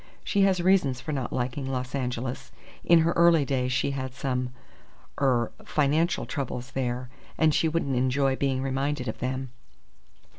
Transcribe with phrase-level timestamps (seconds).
[0.23, 2.51] She has reasons for not liking Los Angeles.
[2.83, 4.49] In her early days she had some
[5.21, 9.49] er financial troubles there, and she wouldn't enjoy being reminded of them."